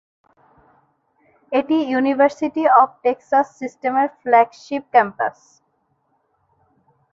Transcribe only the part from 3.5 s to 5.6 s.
সিস্টেমের flagship campus.